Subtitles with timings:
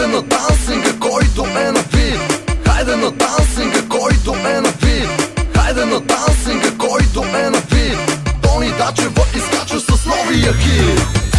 [0.00, 5.84] Хайде на дансинга, който е на бит Хайде на дансинга, който е на бит Хайде
[5.84, 7.98] на дансинга, който е на бит
[8.42, 11.29] Тони Дачева изкача с новия хит.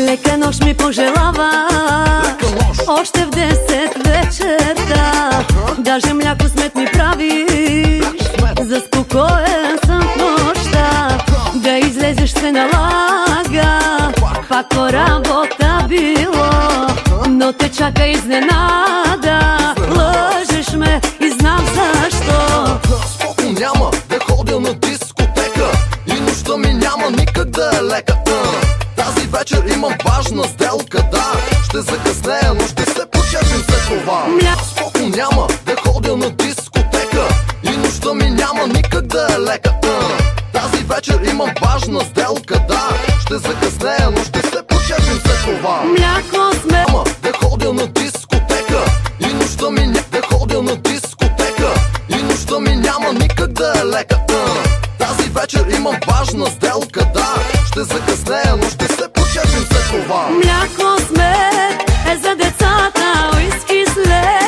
[0.00, 1.68] Лека нощ, ми пожелава
[2.88, 5.30] Още в 10 вечерта.
[5.78, 7.46] Даже мляко смет ми прави
[8.60, 11.18] За спокоен съм в нощта.
[11.54, 13.78] Да излезеш се налага.
[14.48, 14.68] Пак.
[14.68, 16.50] По работа било.
[17.28, 19.59] Но те чака изненада
[31.80, 34.26] Ще закъснея, но ще се почепим след това.
[34.70, 37.28] Споко няма да ходя на дискотека.
[37.62, 39.74] И нощта ми няма никак да е лека.
[40.52, 42.88] Тази вечер имам важна сделка, да.
[43.20, 45.82] Ще закъснея, но ще се почепим след това.
[45.98, 46.78] Мляко сме.
[46.78, 48.84] Няма да ходя на дискотека.
[49.20, 51.74] И нощта ми няма да ходя на дискотека.
[52.08, 54.18] И нощта ми няма никак да е лека.
[54.98, 57.34] Тази вечер имам важна сделка, да.
[57.66, 59.08] Ще закъснея, но ще се
[59.90, 60.28] това.
[60.30, 64.39] Мляко смет е за децата, уиски след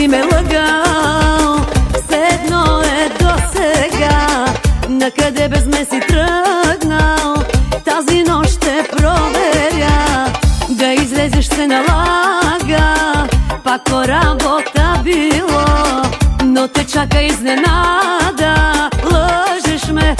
[0.00, 1.64] си ме лъгал.
[2.04, 4.46] Все едно е до сега.
[4.88, 7.34] Накъде без ме си тръгнал?
[7.84, 10.26] Тази нощ ще проверя.
[10.70, 12.94] Да излезеш се налага.
[13.64, 15.64] Пак по работа било.
[16.44, 18.54] Но те чака изненада.
[19.12, 20.16] Лъжеш ме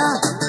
[0.00, 0.39] yeah.